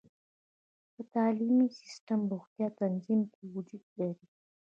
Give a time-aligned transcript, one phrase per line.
[0.93, 4.25] په تعلیمي سیستم، روغتیا او تنظیم کې وجود لري.